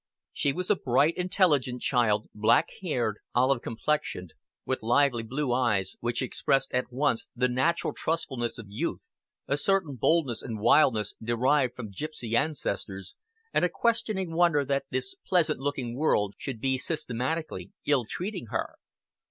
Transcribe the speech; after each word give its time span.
She 0.33 0.51
was 0.51 0.71
a 0.71 0.75
bright, 0.75 1.15
intelligent 1.15 1.83
child, 1.83 2.27
black 2.33 2.69
haired, 2.81 3.19
olive 3.35 3.61
complexioned, 3.61 4.33
with 4.65 4.81
lively 4.81 5.21
blue 5.21 5.53
eyes 5.53 5.95
which 5.99 6.23
expressed 6.23 6.73
at 6.73 6.91
once 6.91 7.27
the 7.35 7.47
natural 7.47 7.93
trustfulness 7.93 8.57
of 8.57 8.65
youth, 8.67 9.11
a 9.47 9.57
certain 9.57 9.93
boldness 9.97 10.41
and 10.41 10.59
wildness 10.59 11.13
derived 11.21 11.75
from 11.75 11.91
gipsy 11.91 12.35
ancestors, 12.35 13.15
and 13.53 13.63
a 13.63 13.69
questioning 13.69 14.33
wonder 14.33 14.65
that 14.65 14.85
this 14.89 15.13
pleasant 15.27 15.59
looking 15.59 15.95
world 15.95 16.33
should 16.35 16.59
be 16.59 16.79
systematically 16.79 17.71
ill 17.85 18.03
treating 18.03 18.47
her. 18.47 18.77